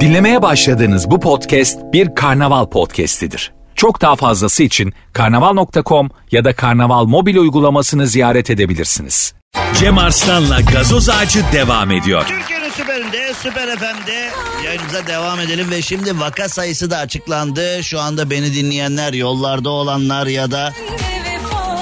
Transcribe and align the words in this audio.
Dinlemeye 0.00 0.42
başladığınız 0.42 1.10
bu 1.10 1.20
podcast 1.20 1.78
bir 1.92 2.14
karnaval 2.14 2.66
podcastidir. 2.66 3.52
Çok 3.74 4.00
daha 4.00 4.16
fazlası 4.16 4.62
için 4.62 4.92
karnaval.com 5.12 6.10
ya 6.30 6.44
da 6.44 6.56
karnaval 6.56 7.04
mobil 7.04 7.36
uygulamasını 7.36 8.06
ziyaret 8.06 8.50
edebilirsiniz. 8.50 9.34
Cem 9.78 9.98
Arslan'la 9.98 10.60
gazoz 10.60 11.08
ağacı 11.08 11.40
devam 11.52 11.90
ediyor. 11.90 12.26
Türkiye'nin 12.26 12.70
süperinde, 12.70 13.34
süper 13.34 13.76
FM'de 13.76 14.30
yayınımıza 14.64 15.06
devam 15.06 15.40
edelim 15.40 15.70
ve 15.70 15.82
şimdi 15.82 16.20
vaka 16.20 16.48
sayısı 16.48 16.90
da 16.90 16.98
açıklandı. 16.98 17.82
Şu 17.82 18.00
anda 18.00 18.30
beni 18.30 18.54
dinleyenler, 18.54 19.12
yollarda 19.12 19.70
olanlar 19.70 20.26
ya 20.26 20.50
da 20.50 20.72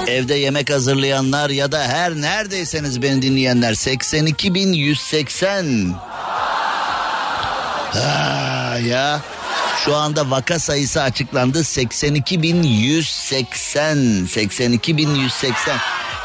evde 0.07 0.35
yemek 0.35 0.71
hazırlayanlar 0.71 1.49
ya 1.49 1.71
da 1.71 1.87
her 1.87 2.15
neredeyseniz 2.15 3.01
beni 3.01 3.21
dinleyenler 3.21 3.73
82.180. 3.73 5.91
Ha 7.93 8.77
ya. 8.77 9.21
Şu 9.85 9.95
anda 9.95 10.31
vaka 10.31 10.59
sayısı 10.59 11.01
açıklandı 11.01 11.59
82.180 11.59 14.27
82.180 14.27 15.53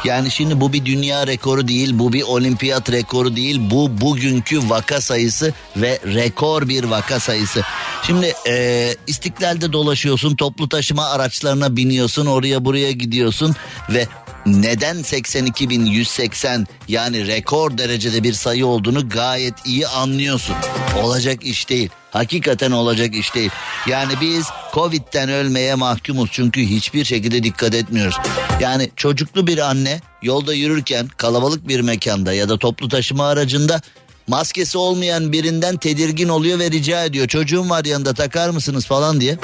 yani 0.05 0.31
şimdi 0.31 0.61
bu 0.61 0.73
bir 0.73 0.85
dünya 0.85 1.27
rekoru 1.27 1.67
değil 1.67 1.99
bu 1.99 2.13
bir 2.13 2.21
olimpiyat 2.21 2.91
rekoru 2.91 3.35
değil 3.35 3.61
bu 3.71 4.01
bugünkü 4.01 4.69
vaka 4.69 5.01
sayısı 5.01 5.53
ve 5.77 5.99
rekor 6.05 6.69
bir 6.69 6.83
vaka 6.83 7.19
sayısı. 7.19 7.61
Şimdi 8.03 8.33
e, 8.47 8.95
istiklalde 9.07 9.73
dolaşıyorsun 9.73 10.35
toplu 10.35 10.69
taşıma 10.69 11.09
araçlarına 11.09 11.75
biniyorsun 11.75 12.25
oraya 12.25 12.65
buraya 12.65 12.91
gidiyorsun 12.91 13.55
ve 13.89 14.07
neden 14.45 14.97
82.180 14.97 16.65
yani 16.87 17.27
rekor 17.27 17.77
derecede 17.77 18.23
bir 18.23 18.33
sayı 18.33 18.65
olduğunu 18.67 19.09
gayet 19.09 19.53
iyi 19.65 19.87
anlıyorsun. 19.87 20.55
Olacak 21.03 21.43
iş 21.43 21.69
değil. 21.69 21.89
Hakikaten 22.11 22.71
olacak 22.71 23.15
iş 23.15 23.35
değil. 23.35 23.49
Yani 23.87 24.13
biz 24.21 24.47
Covid'den 24.73 25.29
ölmeye 25.29 25.75
mahkumuz 25.75 26.29
çünkü 26.31 26.61
hiçbir 26.61 27.05
şekilde 27.05 27.43
dikkat 27.43 27.73
etmiyoruz. 27.73 28.15
Yani 28.59 28.89
çocuklu 28.95 29.47
bir 29.47 29.57
anne 29.57 30.01
yolda 30.21 30.53
yürürken 30.53 31.07
kalabalık 31.07 31.67
bir 31.67 31.79
mekanda 31.79 32.33
ya 32.33 32.49
da 32.49 32.57
toplu 32.57 32.89
taşıma 32.89 33.27
aracında 33.27 33.81
maskesi 34.27 34.77
olmayan 34.77 35.31
birinden 35.31 35.77
tedirgin 35.77 36.29
oluyor 36.29 36.59
ve 36.59 36.71
rica 36.71 37.05
ediyor. 37.05 37.27
Çocuğum 37.27 37.69
var 37.69 37.85
yanında 37.85 38.13
takar 38.13 38.49
mısınız 38.49 38.85
falan 38.85 39.21
diye. 39.21 39.37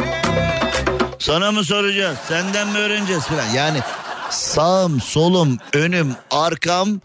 Sana 1.20 1.52
mı 1.52 1.64
soracağız? 1.64 2.18
Senden 2.28 2.68
mi 2.68 2.78
öğreneceğiz 2.78 3.24
falan. 3.24 3.50
Yani 3.56 3.80
sağım, 4.32 5.02
solum, 5.02 5.58
önüm, 5.74 6.16
arkam 6.32 7.02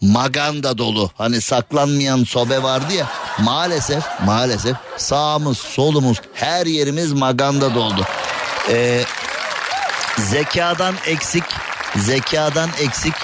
maganda 0.00 0.78
dolu. 0.78 1.10
Hani 1.18 1.40
saklanmayan 1.40 2.24
sobe 2.24 2.62
vardı 2.62 2.92
ya. 2.92 3.06
Maalesef, 3.38 4.04
maalesef 4.24 4.76
sağımız, 4.96 5.58
solumuz, 5.58 6.20
her 6.34 6.66
yerimiz 6.66 7.12
maganda 7.12 7.74
doldu. 7.74 8.06
Ee, 8.70 9.04
zekadan 10.18 10.94
eksik, 11.06 11.44
zekadan 11.96 12.70
eksik 12.80 13.14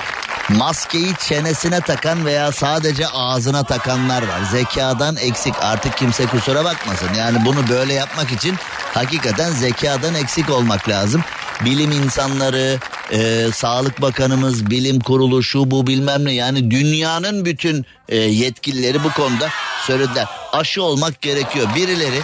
maskeyi 0.49 1.15
çenesine 1.29 1.81
takan 1.81 2.27
veya 2.27 2.53
sadece 2.53 3.09
ağzına 3.09 3.65
takanlar 3.65 4.23
var. 4.23 4.41
Zekadan 4.51 5.17
eksik 5.17 5.55
artık 5.63 5.97
kimse 5.97 6.27
kusura 6.27 6.65
bakmasın. 6.65 7.09
Yani 7.19 7.45
bunu 7.45 7.69
böyle 7.69 7.95
yapmak 7.95 8.33
için 8.33 8.57
hakikaten 8.95 9.51
zekadan 9.51 10.15
eksik 10.15 10.51
olmak 10.51 10.89
lazım. 10.89 11.25
Bilim 11.65 11.93
insanları, 11.93 12.79
e, 13.13 13.49
Sağlık 13.55 14.03
Bakanımız, 14.03 14.71
bilim 14.71 15.01
kurulu 15.01 15.43
şu 15.43 15.71
bu 15.71 15.87
bilmem 15.87 16.25
ne 16.25 16.33
yani 16.33 16.71
dünyanın 16.71 17.45
bütün 17.45 17.87
e, 18.09 18.17
yetkilileri 18.17 19.05
bu 19.05 19.13
konuda 19.13 19.49
söylediler. 19.87 20.27
Aşı 20.53 20.83
olmak 20.83 21.23
gerekiyor. 21.23 21.69
Birileri 21.77 22.21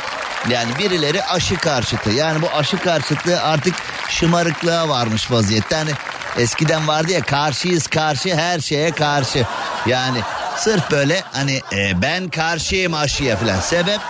yani 0.51 0.71
birileri 0.79 1.25
aşı 1.25 1.57
karşıtı. 1.57 2.11
Yani 2.11 2.43
bu 2.43 2.47
aşı 2.51 2.79
karşıtlığı 2.79 3.41
artık 3.43 3.75
şımarıklığa 4.09 4.89
varmış 4.89 5.31
vaziyette. 5.31 5.77
Hani 5.77 5.91
eskiden 6.39 6.89
vardı 6.89 7.13
ya 7.13 7.23
karşıyız 7.23 7.87
karşı 7.87 8.35
her 8.37 8.61
şeye 8.61 8.91
karşı. 8.91 9.47
Yani 9.87 10.19
sırf 10.57 10.91
böyle 10.91 11.23
hani 11.33 11.61
e, 11.73 12.03
ben 12.03 12.29
karşıyım 12.29 12.95
aşıya 12.95 13.37
falan. 13.37 13.61
Sebep 13.61 14.01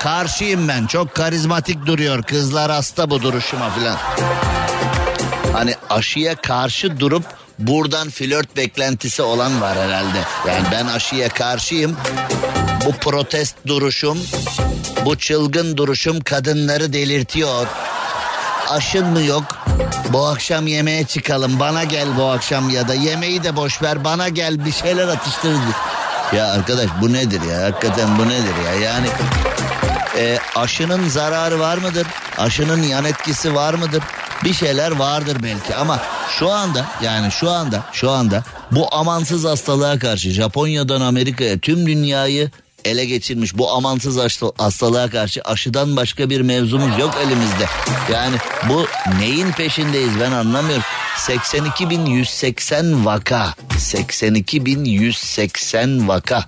karşıyım 0.00 0.68
ben. 0.68 0.86
Çok 0.86 1.14
karizmatik 1.14 1.86
duruyor. 1.86 2.22
Kızlar 2.22 2.70
hasta 2.70 3.10
bu 3.10 3.22
duruşuma 3.22 3.70
falan. 3.70 3.96
Hani 5.52 5.74
aşıya 5.90 6.34
karşı 6.34 7.00
durup 7.00 7.24
buradan 7.58 8.10
flört 8.10 8.56
beklentisi 8.56 9.22
olan 9.22 9.60
var 9.60 9.78
herhalde. 9.78 10.18
Yani 10.48 10.64
ben 10.72 10.86
aşıya 10.86 11.28
karşıyım. 11.28 11.96
Bu 12.86 12.92
protest 12.92 13.56
duruşum, 13.66 14.18
bu 15.04 15.18
çılgın 15.18 15.76
duruşum 15.76 16.20
kadınları 16.20 16.92
delirtiyor. 16.92 17.66
Aşın 18.68 19.06
mı 19.06 19.22
yok? 19.22 19.44
Bu 20.08 20.26
akşam 20.26 20.66
yemeğe 20.66 21.04
çıkalım. 21.04 21.60
Bana 21.60 21.84
gel 21.84 22.08
bu 22.18 22.24
akşam 22.24 22.70
ya 22.70 22.88
da 22.88 22.94
yemeği 22.94 23.42
de 23.42 23.56
boş 23.56 23.82
ver. 23.82 24.04
Bana 24.04 24.28
gel 24.28 24.64
bir 24.64 24.72
şeyler 24.72 25.08
atıştır. 25.08 25.54
Ya 26.36 26.52
arkadaş 26.52 26.90
bu 27.00 27.12
nedir 27.12 27.40
ya? 27.42 27.62
Hakikaten 27.62 28.18
bu 28.18 28.28
nedir 28.28 28.54
ya? 28.66 28.74
Yani 28.74 29.06
e, 30.18 30.38
aşının 30.56 31.08
zararı 31.08 31.60
var 31.60 31.78
mıdır? 31.78 32.06
Aşının 32.38 32.82
yan 32.82 33.04
etkisi 33.04 33.54
var 33.54 33.74
mıdır? 33.74 34.02
Bir 34.44 34.54
şeyler 34.54 34.90
vardır 34.90 35.36
belki 35.42 35.74
ama 35.74 36.00
şu 36.38 36.50
anda 36.50 36.86
yani 37.02 37.32
şu 37.32 37.50
anda 37.50 37.84
şu 37.92 38.10
anda 38.10 38.44
bu 38.70 38.94
amansız 38.94 39.44
hastalığa 39.44 39.98
karşı 39.98 40.30
Japonya'dan 40.30 41.00
Amerika'ya 41.00 41.58
tüm 41.58 41.86
dünyayı 41.86 42.50
ele 42.84 43.04
geçirmiş 43.04 43.58
bu 43.58 43.70
amansız 43.70 44.18
hastalığa 44.58 45.10
karşı 45.10 45.42
aşıdan 45.42 45.96
başka 45.96 46.30
bir 46.30 46.40
mevzumuz 46.40 46.98
yok 46.98 47.14
elimizde. 47.26 47.66
Yani 48.12 48.36
bu 48.68 48.86
neyin 49.18 49.52
peşindeyiz 49.52 50.20
ben 50.20 50.32
anlamıyorum. 50.32 50.84
82.180 51.16 53.04
vaka. 53.04 53.54
82.180 53.70 56.08
vaka. 56.08 56.44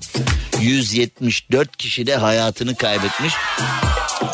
174 0.61 1.77
kişi 1.77 2.07
de 2.07 2.17
hayatını 2.17 2.77
kaybetmiş. 2.77 3.35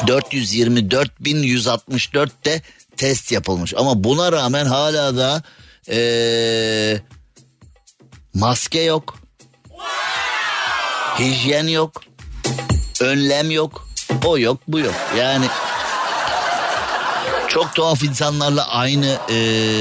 424.164 0.07 2.29
de 2.45 2.63
test 3.01 3.33
yapılmış. 3.33 3.75
Ama 3.77 4.05
buna 4.05 4.33
rağmen 4.33 4.67
hala 4.67 5.17
da 5.17 5.43
ee, 5.91 7.01
maske 8.35 8.81
yok. 8.81 9.15
Hijyen 11.19 11.67
yok. 11.67 12.03
Önlem 13.01 13.51
yok. 13.51 13.89
O 14.25 14.39
yok 14.39 14.59
bu 14.69 14.79
yok. 14.79 14.95
Yani 15.19 15.47
çok 17.49 17.75
tuhaf 17.75 18.03
insanlarla 18.03 18.69
aynı 18.69 19.19
e, 19.31 19.37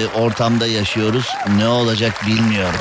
ortamda 0.07 0.67
yaşıyoruz. 0.67 1.25
Ne 1.57 1.67
olacak 1.67 2.27
bilmiyorum. 2.27 2.79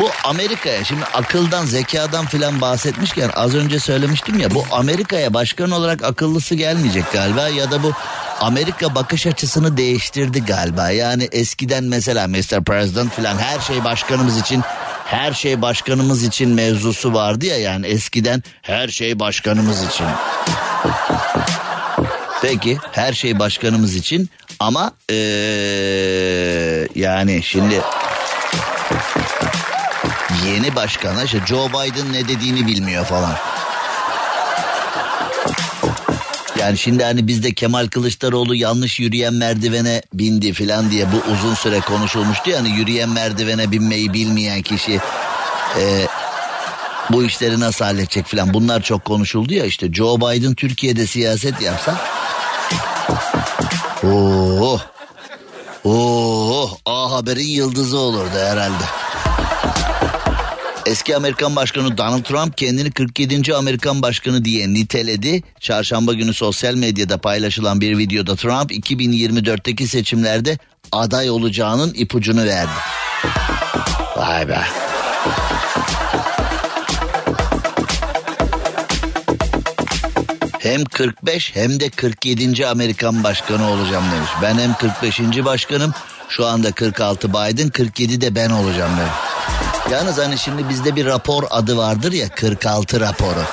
Bu 0.00 0.10
Amerika'ya 0.24 0.84
şimdi 0.84 1.04
akıldan 1.04 1.64
zekadan 1.64 2.26
filan 2.26 2.60
bahsetmişken 2.60 3.30
az 3.34 3.54
önce 3.54 3.78
söylemiştim 3.78 4.38
ya 4.38 4.50
bu 4.50 4.64
Amerika'ya 4.70 5.34
başkan 5.34 5.70
olarak 5.70 6.02
akıllısı 6.02 6.54
gelmeyecek 6.54 7.12
galiba 7.12 7.48
ya 7.48 7.70
da 7.70 7.82
bu 7.82 7.92
Amerika 8.42 8.94
bakış 8.94 9.26
açısını 9.26 9.76
değiştirdi 9.76 10.44
galiba. 10.44 10.90
Yani 10.90 11.28
eskiden 11.32 11.84
mesela 11.84 12.28
Mr. 12.28 12.64
President 12.64 13.14
filan 13.14 13.38
her 13.38 13.60
şey 13.60 13.84
başkanımız 13.84 14.40
için 14.40 14.62
her 15.04 15.32
şey 15.32 15.62
başkanımız 15.62 16.22
için 16.22 16.48
mevzusu 16.48 17.14
vardı 17.14 17.46
ya 17.46 17.58
yani 17.58 17.86
eskiden 17.86 18.42
her 18.62 18.88
şey 18.88 19.18
başkanımız 19.18 19.84
için. 19.84 20.06
Peki 22.42 22.78
her 22.92 23.12
şey 23.12 23.38
başkanımız 23.38 23.94
için 23.94 24.30
ama 24.60 24.92
ee, 25.10 25.14
yani 26.94 27.42
şimdi 27.42 27.80
yeni 30.46 30.76
başkana 30.76 31.22
işte 31.22 31.38
Joe 31.46 31.68
Biden 31.68 32.12
ne 32.12 32.28
dediğini 32.28 32.66
bilmiyor 32.66 33.04
falan. 33.04 33.36
Yani 36.62 36.78
şimdi 36.78 37.04
hani 37.04 37.26
bizde 37.26 37.54
Kemal 37.54 37.88
Kılıçdaroğlu 37.88 38.54
yanlış 38.54 39.00
yürüyen 39.00 39.34
merdivene 39.34 40.02
bindi 40.14 40.52
falan 40.52 40.90
diye 40.90 41.06
bu 41.12 41.32
uzun 41.32 41.54
süre 41.54 41.80
konuşulmuştu 41.80 42.50
ya 42.50 42.58
hani 42.58 42.70
yürüyen 42.70 43.08
merdivene 43.08 43.70
binmeyi 43.70 44.12
bilmeyen 44.12 44.62
kişi 44.62 45.00
e, 45.78 46.06
bu 47.10 47.24
işleri 47.24 47.60
nasıl 47.60 47.84
halledecek 47.84 48.26
falan 48.26 48.54
bunlar 48.54 48.82
çok 48.82 49.04
konuşuldu 49.04 49.54
ya 49.54 49.64
işte 49.64 49.92
Joe 49.92 50.16
Biden 50.16 50.54
Türkiye'de 50.54 51.06
siyaset 51.06 51.62
yapsa 51.62 52.00
Oo. 54.04 54.80
Oo, 55.84 56.70
A 56.86 57.10
Haber'in 57.10 57.48
yıldızı 57.48 57.98
olurdu 57.98 58.38
herhalde. 58.38 58.84
Eski 60.86 61.16
Amerikan 61.16 61.56
Başkanı 61.56 61.98
Donald 61.98 62.22
Trump 62.22 62.58
kendini 62.58 62.90
47. 62.90 63.54
Amerikan 63.54 64.02
Başkanı 64.02 64.44
diye 64.44 64.68
niteledi. 64.68 65.42
Çarşamba 65.60 66.12
günü 66.12 66.34
sosyal 66.34 66.74
medyada 66.74 67.18
paylaşılan 67.18 67.80
bir 67.80 67.98
videoda 67.98 68.36
Trump 68.36 68.72
2024'teki 68.72 69.88
seçimlerde 69.88 70.58
aday 70.92 71.30
olacağının 71.30 71.94
ipucunu 71.94 72.44
verdi. 72.44 72.70
Vay 74.16 74.48
be. 74.48 74.58
Hem 80.58 80.84
45 80.84 81.56
hem 81.56 81.80
de 81.80 81.90
47. 81.90 82.66
Amerikan 82.66 83.24
başkanı 83.24 83.70
olacağım 83.70 84.04
demiş. 84.16 84.30
Ben 84.42 84.58
hem 84.58 84.74
45. 84.74 85.20
başkanım 85.44 85.94
şu 86.28 86.46
anda 86.46 86.72
46 86.72 87.28
Biden 87.28 87.68
47 87.68 88.20
de 88.20 88.34
ben 88.34 88.50
olacağım 88.50 88.92
demiş. 88.96 89.31
Yalnız 89.92 90.18
hani 90.18 90.38
şimdi 90.38 90.68
bizde 90.68 90.96
bir 90.96 91.06
rapor 91.06 91.42
adı 91.50 91.76
vardır 91.76 92.12
ya 92.12 92.28
46 92.28 93.00
raporu. 93.00 93.44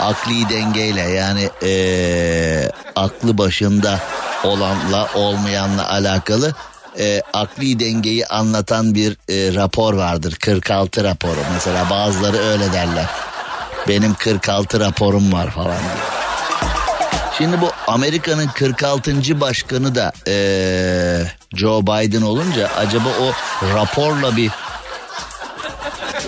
Akli 0.00 0.48
dengeyle 0.48 1.00
yani 1.00 1.50
ee, 1.62 2.70
aklı 2.96 3.38
başında 3.38 4.00
olanla 4.44 5.08
olmayanla 5.14 5.90
alakalı 5.90 6.54
e, 6.98 7.22
akli 7.32 7.80
dengeyi 7.80 8.26
anlatan 8.26 8.94
bir 8.94 9.12
e, 9.12 9.54
rapor 9.54 9.94
vardır. 9.94 10.36
46 10.40 11.04
raporu 11.04 11.40
mesela 11.54 11.90
bazıları 11.90 12.38
öyle 12.38 12.72
derler. 12.72 13.06
Benim 13.88 14.14
46 14.14 14.80
raporum 14.80 15.32
var 15.32 15.50
falan 15.50 15.66
diye. 15.78 16.20
Şimdi 17.38 17.60
bu 17.60 17.70
Amerika'nın 17.86 18.48
46. 18.48 19.40
başkanı 19.40 19.94
da 19.94 20.12
ee, 20.28 21.22
Joe 21.54 21.82
Biden 21.82 22.22
olunca 22.22 22.70
acaba 22.76 23.08
o 23.08 23.32
raporla 23.74 24.36
bir 24.36 24.50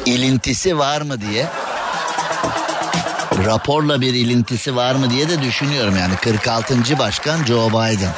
ilintisi 0.06 0.78
var 0.78 1.00
mı 1.00 1.20
diye 1.20 1.46
raporla 3.44 4.00
bir 4.00 4.14
ilintisi 4.14 4.76
var 4.76 4.94
mı 4.94 5.10
diye 5.10 5.28
de 5.28 5.42
düşünüyorum 5.42 5.96
yani 5.96 6.16
46. 6.16 6.98
başkan 6.98 7.44
Joe 7.44 7.68
Biden. 7.68 8.12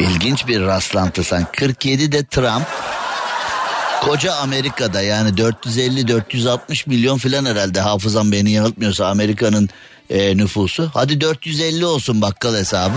İlginç 0.00 0.46
bir 0.46 0.60
rastlantı 0.60 1.24
sen. 1.24 1.46
47 1.58 2.12
de 2.12 2.24
Trump. 2.24 2.66
Koca 4.00 4.34
Amerika'da 4.34 5.02
yani 5.02 5.30
450-460 5.30 6.88
milyon 6.88 7.18
filan 7.18 7.44
herhalde 7.44 7.80
hafızam 7.80 8.32
beni 8.32 8.50
yanıltmıyorsa 8.50 9.06
Amerika'nın 9.06 9.68
e, 10.10 10.36
nüfusu. 10.36 10.90
Hadi 10.94 11.20
450 11.20 11.86
olsun 11.86 12.22
bakkal 12.22 12.54
hesabı. 12.54 12.94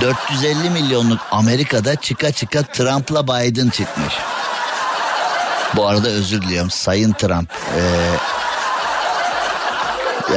450 0.00 0.70
milyonluk 0.70 1.20
Amerika'da 1.30 1.96
çıka 1.96 2.32
çıka 2.32 2.62
Trump'la 2.62 3.26
Biden 3.26 3.68
çıkmış. 3.68 4.14
Bu 5.76 5.86
arada 5.86 6.08
özür 6.08 6.42
diliyorum 6.42 6.70
Sayın 6.70 7.12
Trump. 7.12 7.52
Ee, 7.52 7.80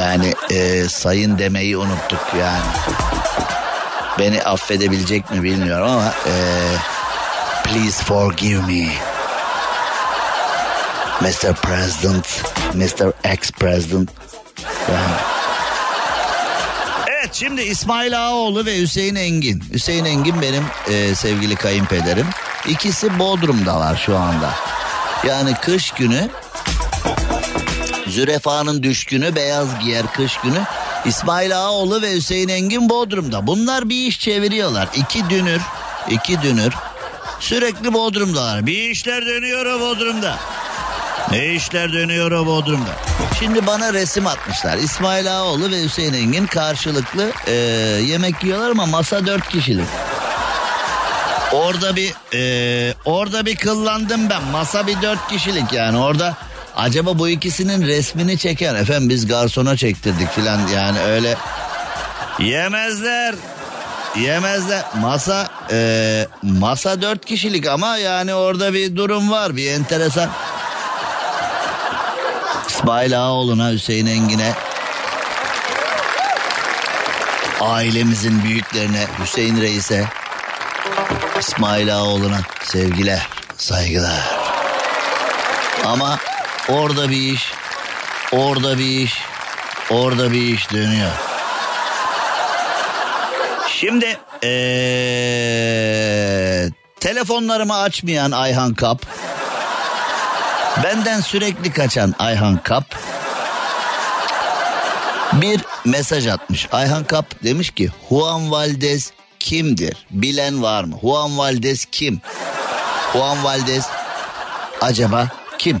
yani 0.00 0.34
e, 0.50 0.88
sayın 0.88 1.38
demeyi 1.38 1.76
unuttuk 1.76 2.20
yani. 2.40 2.70
Beni 4.18 4.42
affedebilecek 4.42 5.30
mi 5.30 5.42
bilmiyorum 5.42 5.90
ama 5.90 6.12
e, 6.26 6.34
please 7.64 8.04
forgive 8.04 8.62
me. 8.62 8.88
Mr. 11.20 11.54
President, 11.54 12.42
Mr. 12.74 13.12
Ex-President. 13.24 14.08
Yani. 14.88 15.14
Evet 17.08 17.30
şimdi 17.32 17.62
İsmail 17.62 18.26
Ağaoğlu 18.26 18.66
ve 18.66 18.78
Hüseyin 18.78 19.14
Engin. 19.14 19.64
Hüseyin 19.72 20.04
Engin 20.04 20.42
benim 20.42 20.64
e, 20.90 21.14
sevgili 21.14 21.56
kayınpederim. 21.56 22.26
İkisi 22.68 23.18
Bodrum'dalar 23.18 23.96
şu 23.96 24.18
anda. 24.18 24.50
Yani 25.26 25.54
kış 25.54 25.90
günü 25.90 26.28
Zürefanın 28.06 28.82
düşkünü 28.82 29.34
beyaz 29.36 29.80
giyer 29.80 30.06
kış 30.12 30.36
günü. 30.36 30.62
İsmail 31.04 31.58
Ağaoğlu 31.58 32.02
ve 32.02 32.14
Hüseyin 32.14 32.48
Engin 32.48 32.88
Bodrum'da. 32.88 33.46
Bunlar 33.46 33.88
bir 33.88 34.06
iş 34.06 34.20
çeviriyorlar. 34.20 34.88
İki 34.94 35.30
dünür, 35.30 35.60
iki 36.10 36.42
dünür. 36.42 36.72
Sürekli 37.40 37.92
Bodrum'dalar. 37.92 38.66
Bir 38.66 38.90
işler 38.90 39.26
dönüyor 39.26 39.66
o 39.66 39.80
Bodrum'da. 39.80 40.36
Ne 41.30 41.54
işler 41.54 41.92
dönüyor 41.92 42.30
o 42.30 42.46
Bodrum'da. 42.46 42.90
Şimdi 43.38 43.66
bana 43.66 43.92
resim 43.92 44.26
atmışlar. 44.26 44.78
İsmail 44.78 45.36
Ağaoğlu 45.36 45.70
ve 45.70 45.82
Hüseyin 45.82 46.12
Engin 46.14 46.46
karşılıklı 46.46 47.32
e, 47.46 47.52
yemek 48.06 48.44
yiyorlar 48.44 48.70
ama 48.70 48.86
masa 48.86 49.26
dört 49.26 49.48
kişilik. 49.48 49.86
Orada 51.52 51.96
bir 51.96 52.14
e, 52.34 52.94
orada 53.04 53.46
bir 53.46 53.56
kıllandım 53.56 54.30
ben. 54.30 54.42
Masa 54.42 54.86
bir 54.86 55.02
dört 55.02 55.28
kişilik 55.28 55.72
yani 55.72 55.98
orada 55.98 56.36
Acaba 56.76 57.18
bu 57.18 57.28
ikisinin 57.28 57.86
resmini 57.86 58.38
çeken 58.38 58.74
efendim 58.74 59.08
biz 59.08 59.26
garsona 59.26 59.76
çektirdik 59.76 60.30
filan 60.30 60.66
yani 60.68 61.00
öyle 61.00 61.36
yemezler. 62.38 63.34
Yemezler. 64.16 64.84
Masa 65.00 65.50
e, 65.70 66.26
masa 66.42 67.02
dört 67.02 67.24
kişilik 67.24 67.66
ama 67.66 67.96
yani 67.96 68.34
orada 68.34 68.72
bir 68.72 68.96
durum 68.96 69.30
var 69.30 69.56
bir 69.56 69.70
enteresan. 69.70 70.30
İsmail 72.68 73.18
Ağaoğlu'na 73.20 73.70
Hüseyin 73.72 74.06
Engin'e 74.06 74.52
ailemizin 77.60 78.44
büyüklerine 78.44 79.06
Hüseyin 79.22 79.60
Reis'e 79.60 80.08
İsmail 81.48 81.96
Ağaoğlu'na 81.96 82.40
sevgiler 82.62 83.28
saygılar. 83.56 84.30
Ama 85.86 86.18
Orada 86.68 87.10
bir 87.10 87.32
iş, 87.32 87.52
orada 88.32 88.78
bir 88.78 89.00
iş, 89.04 89.22
orada 89.90 90.32
bir 90.32 90.40
iş 90.40 90.72
dönüyor. 90.72 91.10
Şimdi 93.68 94.18
ee, 94.44 94.48
telefonlarımı 97.00 97.78
açmayan 97.78 98.30
Ayhan 98.30 98.74
Kap, 98.74 99.06
benden 100.84 101.20
sürekli 101.20 101.72
kaçan 101.72 102.14
Ayhan 102.18 102.56
Kap, 102.62 102.84
bir 105.32 105.60
mesaj 105.84 106.26
atmış. 106.26 106.68
Ayhan 106.72 107.04
Kap 107.04 107.26
demiş 107.44 107.70
ki 107.70 107.88
Juan 108.08 108.50
Valdez 108.50 109.12
kimdir? 109.42 110.06
Bilen 110.10 110.62
var 110.62 110.84
mı? 110.84 110.96
Juan 111.02 111.38
Valdez 111.38 111.84
kim? 111.92 112.20
Juan 113.12 113.44
Valdez 113.44 113.84
acaba 114.80 115.28
kim? 115.58 115.80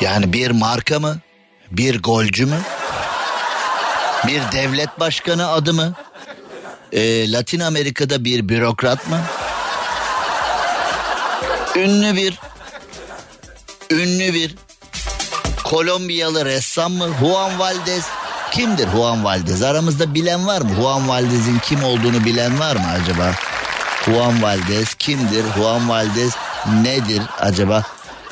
Yani 0.00 0.32
bir 0.32 0.50
marka 0.50 1.00
mı? 1.00 1.18
Bir 1.70 2.02
golcü 2.02 2.46
mü? 2.46 2.60
Bir 4.26 4.42
devlet 4.52 5.00
başkanı 5.00 5.50
adı 5.50 5.74
mı? 5.74 5.94
Ee, 6.92 7.32
Latin 7.32 7.60
Amerika'da 7.60 8.24
bir 8.24 8.48
bürokrat 8.48 9.08
mı? 9.08 9.20
Ünlü 11.76 12.16
bir 12.16 12.38
ünlü 13.90 14.34
bir 14.34 14.54
Kolombiyalı 15.64 16.44
ressam 16.44 16.92
mı? 16.92 17.08
Juan 17.20 17.58
Valdez 17.58 18.04
kimdir 18.50 18.88
Juan 18.90 19.24
Valdez? 19.24 19.62
Aramızda 19.62 20.14
bilen 20.14 20.46
var 20.46 20.60
mı? 20.60 20.70
Juan 20.80 21.08
Valdez'in 21.08 21.58
kim 21.58 21.84
olduğunu 21.84 22.24
bilen 22.24 22.60
var 22.60 22.76
mı 22.76 22.86
acaba? 23.02 23.32
Juan 24.04 24.42
Valdez 24.42 24.94
kimdir? 24.94 25.44
Juan 25.56 25.88
Valdez 25.88 26.32
nedir 26.82 27.22
acaba? 27.40 27.82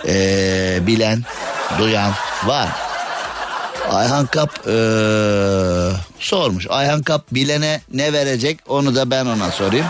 Ee, 0.06 0.78
bilen 0.87 1.23
duyan 1.78 2.12
var. 2.44 2.68
Ayhan 3.90 4.26
Kap 4.26 4.50
ee, 4.68 4.70
sormuş. 6.18 6.66
Ayhan 6.70 7.02
Kap 7.02 7.23
bilene 7.32 7.80
ne 7.92 8.12
verecek 8.12 8.58
onu 8.68 8.94
da 8.94 9.11
ben 9.11 9.26
ona 9.26 9.50
sorayım. 9.50 9.87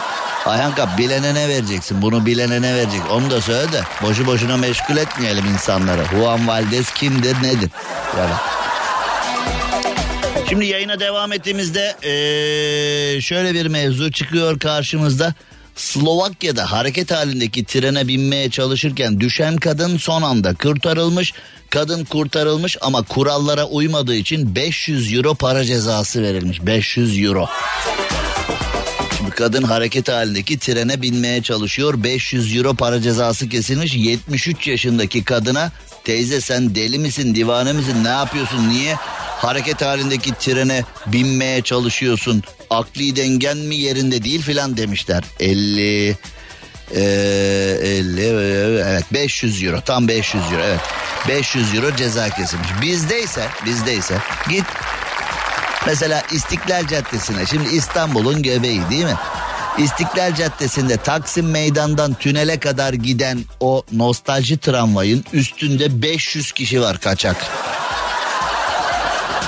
Ayhan 0.47 0.75
Kap 0.75 0.99
bilene 0.99 1.35
ne 1.35 1.49
vereceksin? 1.49 2.03
Bunu 2.03 2.27
bilene 2.27 2.63
ne 2.63 2.75
verecek? 2.75 3.01
Onu 3.13 3.31
da 3.31 3.41
söyle 3.41 3.73
de 3.73 3.81
boşu 4.03 4.27
boşuna 4.27 4.57
meşgul 4.57 4.97
etmeyelim 4.97 5.47
insanları. 5.47 6.05
Juan 6.11 6.49
Valdez 6.49 6.91
kimdir 6.95 7.43
nedir? 7.43 7.71
Yani. 8.19 8.56
Şimdi 10.49 10.67
yayına 10.67 11.01
devam 11.01 11.33
ettiğimizde 11.33 11.97
şöyle 13.21 13.55
bir 13.55 13.67
mevzu 13.67 14.13
çıkıyor 14.13 14.59
karşımızda. 14.59 15.35
Slovakya'da 15.77 16.73
hareket 16.73 17.11
halindeki 17.11 17.65
trene 17.65 18.09
binmeye 18.09 18.51
çalışırken 18.51 19.21
düşen 19.21 19.57
kadın 19.57 19.97
son 19.97 20.23
anda 20.23 20.55
kurtarılmış. 20.55 21.33
Kadın 21.71 22.05
kurtarılmış 22.05 22.77
ama 22.81 23.03
kurallara 23.03 23.65
uymadığı 23.65 24.15
için 24.15 24.55
500 24.55 25.15
euro 25.15 25.35
para 25.35 25.65
cezası 25.65 26.23
verilmiş. 26.23 26.67
500 26.67 27.23
euro. 27.23 27.49
Şimdi 29.17 29.31
kadın 29.31 29.63
hareket 29.63 30.09
halindeki 30.09 30.59
trene 30.59 31.03
binmeye 31.03 31.43
çalışıyor. 31.43 32.03
500 32.03 32.57
euro 32.57 32.75
para 32.75 33.03
cezası 33.03 33.49
kesilmiş. 33.49 33.95
73 33.95 34.67
yaşındaki 34.67 35.25
kadına 35.25 35.73
teyze 36.07 36.41
sen 36.41 36.75
deli 36.75 36.99
misin 36.99 37.35
divane 37.35 37.73
misin 37.73 38.05
ne 38.05 38.09
yapıyorsun 38.09 38.69
niye 38.71 38.95
hareket 39.39 39.83
halindeki 39.83 40.35
trene 40.35 40.85
binmeye 41.07 41.63
çalışıyorsun? 41.63 42.43
Akli 42.71 43.17
dengen 43.17 43.57
mi 43.57 43.77
yerinde 43.77 44.25
değil 44.25 44.43
filan 44.43 44.77
demişler. 44.77 45.25
50 45.41 46.09
e, 46.11 47.01
50 47.01 48.21
evet 48.21 49.05
500 49.13 49.63
euro 49.63 49.81
tam 49.81 50.09
500 50.09 50.45
euro 50.53 50.63
evet. 50.63 50.81
500 51.29 51.75
euro 51.75 51.97
ceza 51.97 52.31
kesilmiş. 52.31 52.69
Bizdeyse 52.83 53.47
bizdeyse 53.67 54.19
git 54.51 54.65
mesela 55.87 56.23
İstiklal 56.33 56.87
Caddesi'ne 56.87 57.47
şimdi 57.47 57.69
İstanbul'un 57.69 58.43
göbeği 58.43 58.81
değil 58.91 59.05
mi 59.05 59.17
İstiklal 59.79 60.35
Caddesi'nde 60.35 60.97
Taksim 60.97 61.51
Meydan'dan 61.51 62.15
tünele 62.15 62.59
kadar 62.61 62.93
giden 62.93 63.39
o 63.61 63.83
nostalji 63.93 64.59
tramvayın 64.59 65.25
üstünde 65.33 66.03
500 66.03 66.53
kişi 66.53 66.81
var 66.81 67.01
kaçak. 67.01 67.37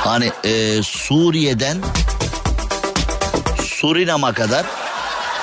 Hani 0.05 0.31
e, 0.45 0.83
Suriye'den 0.83 1.79
Surinam'a 3.65 4.33
kadar 4.33 4.67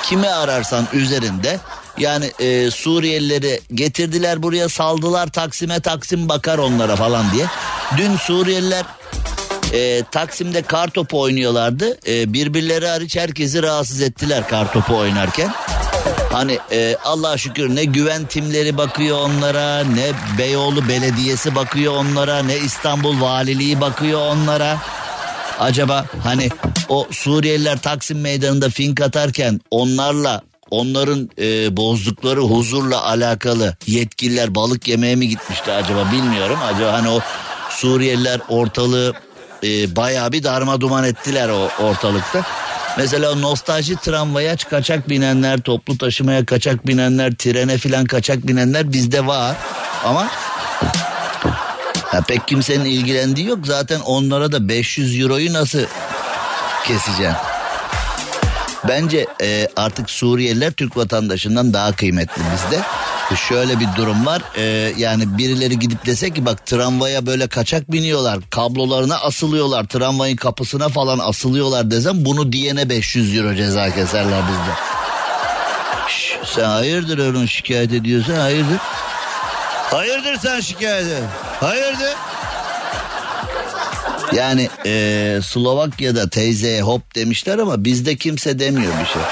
kimi 0.02 0.28
ararsan 0.28 0.86
üzerinde 0.92 1.60
yani 1.98 2.32
e, 2.38 2.70
Suriyelileri 2.70 3.60
getirdiler 3.74 4.42
buraya 4.42 4.68
saldılar 4.68 5.26
Taksim'e 5.26 5.80
Taksim 5.80 6.28
bakar 6.28 6.58
onlara 6.58 6.96
falan 6.96 7.32
diye. 7.32 7.46
Dün 7.96 8.16
Suriyeliler 8.16 8.84
e, 9.72 10.02
Taksim'de 10.10 10.62
kar 10.62 10.88
topu 10.88 11.20
oynuyorlardı. 11.20 11.98
E, 12.08 12.32
birbirleri 12.32 12.88
hariç 12.88 13.16
herkesi 13.16 13.62
rahatsız 13.62 14.00
ettiler 14.00 14.48
kar 14.48 14.72
topu 14.72 14.96
oynarken. 14.96 15.50
Hani 16.32 16.58
e, 16.72 16.96
Allah'a 17.04 17.38
şükür 17.38 17.76
ne 17.76 17.84
güven 17.84 18.26
timleri 18.26 18.76
bakıyor 18.76 19.18
onlara, 19.18 19.84
ne 19.84 20.38
Beyoğlu 20.38 20.88
Belediyesi 20.88 21.54
bakıyor 21.54 21.96
onlara, 21.96 22.42
ne 22.42 22.58
İstanbul 22.58 23.20
Valiliği 23.20 23.80
bakıyor 23.80 24.20
onlara. 24.20 24.78
Acaba 25.60 26.04
hani 26.24 26.48
o 26.88 27.06
Suriyeliler 27.10 27.78
Taksim 27.78 28.20
Meydanı'nda 28.20 28.68
fink 28.68 29.00
atarken 29.00 29.60
onlarla 29.70 30.42
onların 30.70 31.30
e, 31.38 31.76
bozdukları 31.76 32.40
huzurla 32.40 33.04
alakalı 33.04 33.76
yetkililer 33.86 34.54
balık 34.54 34.88
yemeye 34.88 35.16
mi 35.16 35.28
gitmişti 35.28 35.72
acaba 35.72 36.12
bilmiyorum. 36.12 36.58
Acaba 36.64 36.92
hani 36.92 37.08
o 37.08 37.20
Suriyeliler 37.70 38.40
ortalığı 38.48 39.14
e, 39.66 39.96
bayağı 39.96 40.32
bir 40.32 40.42
darma 40.42 40.80
duman 40.80 41.04
ettiler 41.04 41.48
o 41.48 41.68
ortalıkta. 41.84 42.42
Mesela 42.98 43.34
nostalji 43.34 43.96
tramvaya 43.96 44.56
kaçak 44.56 45.08
binenler, 45.08 45.60
toplu 45.60 45.98
taşımaya 45.98 46.46
kaçak 46.46 46.86
binenler, 46.86 47.34
trene 47.34 47.78
filan 47.78 48.04
kaçak 48.04 48.46
binenler 48.46 48.92
bizde 48.92 49.26
var. 49.26 49.56
Ama 50.04 50.28
ya 52.14 52.20
pek 52.20 52.48
kimsenin 52.48 52.84
ilgilendiği 52.84 53.46
yok. 53.46 53.58
Zaten 53.66 54.00
onlara 54.00 54.52
da 54.52 54.68
500 54.68 55.20
euroyu 55.20 55.52
nasıl 55.52 55.80
keseceğim? 56.84 57.34
Bence 58.88 59.26
e, 59.42 59.68
artık 59.76 60.10
Suriyeliler 60.10 60.72
Türk 60.72 60.96
vatandaşından 60.96 61.72
daha 61.72 61.92
kıymetli 61.92 62.42
bizde. 62.54 62.82
Şöyle 63.34 63.80
bir 63.80 63.88
durum 63.96 64.26
var 64.26 64.42
e, 64.56 64.62
yani 64.96 65.38
birileri 65.38 65.78
gidip 65.78 66.06
dese 66.06 66.30
ki 66.30 66.46
bak 66.46 66.66
tramvaya 66.66 67.26
böyle 67.26 67.46
kaçak 67.48 67.92
biniyorlar 67.92 68.38
kablolarına 68.50 69.16
asılıyorlar 69.16 69.84
tramvayın 69.84 70.36
kapısına 70.36 70.88
falan 70.88 71.18
asılıyorlar 71.18 71.90
desem 71.90 72.24
bunu 72.24 72.52
diyene 72.52 72.88
500 72.88 73.36
euro 73.36 73.54
ceza 73.54 73.94
keserler 73.94 74.42
bizde. 74.48 74.72
Şş, 76.08 76.38
sen 76.54 76.64
hayırdır 76.64 77.18
öyle 77.18 77.46
şikayet 77.46 77.92
ediyorsan 77.92 78.34
hayırdır. 78.34 78.78
Hayırdır 79.90 80.36
sen 80.36 80.60
şikayet 80.60 81.06
et. 81.06 81.22
Hayırdır. 81.60 82.14
Yani 84.32 84.68
e, 84.86 85.40
Slovakya'da 85.42 86.28
teyzeye 86.28 86.82
hop 86.82 87.14
demişler 87.14 87.58
ama 87.58 87.84
bizde 87.84 88.16
kimse 88.16 88.58
demiyor 88.58 88.92
bir 89.00 89.06
şey. 89.06 89.22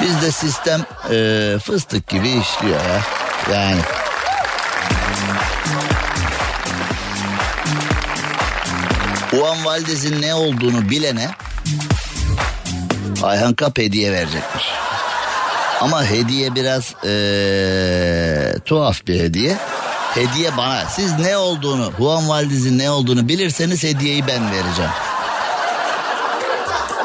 Bizde 0.00 0.30
sistem 0.32 0.80
e, 1.10 1.58
fıstık 1.58 2.08
gibi 2.08 2.28
işliyor 2.28 2.80
ya. 2.80 3.00
Yani. 3.52 3.80
Juan 9.30 9.64
Valdez'in 9.64 10.22
ne 10.22 10.34
olduğunu 10.34 10.90
bilene 10.90 11.30
Ayhan 13.22 13.54
Kap 13.54 13.78
hediye 13.78 14.12
verecekmiş. 14.12 14.64
Ama 15.80 16.04
hediye 16.04 16.54
biraz 16.54 16.94
ee, 17.04 18.54
tuhaf 18.64 19.06
bir 19.06 19.20
hediye. 19.20 19.56
Hediye 20.14 20.56
bana. 20.56 20.84
Siz 20.86 21.18
ne 21.18 21.36
olduğunu, 21.36 21.92
Juan 21.98 22.28
Valdez'in 22.28 22.78
ne 22.78 22.90
olduğunu 22.90 23.28
bilirseniz 23.28 23.84
hediyeyi 23.84 24.26
ben 24.26 24.42
vereceğim. 24.52 24.90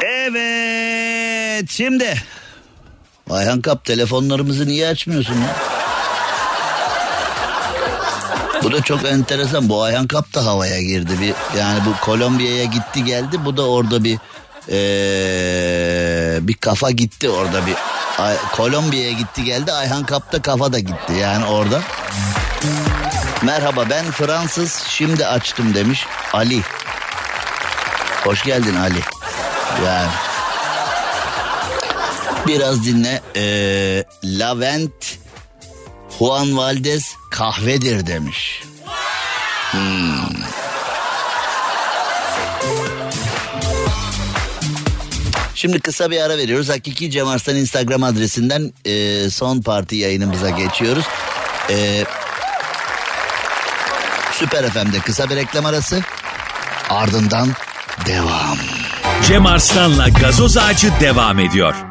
Evet, 0.02 1.70
şimdi 1.70 2.14
Ayhan 3.30 3.60
Kap 3.60 3.84
telefonlarımızı 3.84 4.66
niye 4.66 4.88
açmıyorsun 4.88 5.34
ya? 5.34 5.56
Bu 8.62 8.72
da 8.72 8.82
çok 8.82 9.04
enteresan. 9.04 9.68
Bu 9.68 9.82
Ayhan 9.82 10.06
Kap 10.06 10.34
da 10.34 10.46
havaya 10.46 10.82
girdi. 10.82 11.12
Bir, 11.20 11.58
yani 11.58 11.80
bu 11.86 12.04
Kolombiya'ya 12.04 12.64
gitti 12.64 13.04
geldi. 13.04 13.44
Bu 13.44 13.56
da 13.56 13.68
orada 13.68 14.04
bir 14.04 14.18
ee, 14.68 16.38
bir 16.40 16.54
kafa 16.54 16.90
gitti 16.90 17.30
orada 17.30 17.66
bir. 17.66 17.74
Ay, 18.18 18.36
Kolombiya'ya 18.52 19.12
gitti 19.12 19.44
geldi. 19.44 19.72
Ayhan 19.72 20.04
Kap 20.04 20.32
da 20.32 20.42
kafa 20.42 20.72
da 20.72 20.78
gitti 20.78 21.12
yani 21.12 21.44
orada. 21.44 21.80
Merhaba 23.42 23.90
ben 23.90 24.10
Fransız 24.10 24.82
şimdi 24.88 25.26
açtım 25.26 25.74
demiş 25.74 26.06
Ali. 26.32 26.60
Hoş 28.24 28.44
geldin 28.44 28.76
Ali. 28.76 29.00
Yani 29.86 30.10
biraz 32.46 32.84
dinle. 32.84 33.22
Ee, 33.36 34.04
Lavent 34.24 35.18
Juan 36.18 36.56
Valdez 36.56 37.14
kahvedir 37.30 38.06
demiş. 38.06 38.62
Hmm. 39.70 40.50
Şimdi 45.54 45.80
kısa 45.80 46.10
bir 46.10 46.20
ara 46.20 46.38
veriyoruz. 46.38 46.68
Hakiki 46.68 47.10
Cem 47.10 47.28
Arslan 47.28 47.56
Instagram 47.56 48.02
adresinden 48.02 48.72
e, 48.84 49.30
son 49.30 49.60
parti 49.62 49.96
yayınımıza 49.96 50.50
geçiyoruz. 50.50 51.04
E, 51.70 52.04
Süper 54.32 54.70
FM'de 54.70 54.98
kısa 54.98 55.30
bir 55.30 55.36
reklam 55.36 55.66
arası. 55.66 56.00
Ardından 56.90 57.48
devam. 58.06 58.58
Cem 59.26 59.46
Arslan'la 59.46 60.08
gazoz 60.08 60.56
ağacı 60.56 60.92
devam 61.00 61.38
ediyor. 61.38 61.89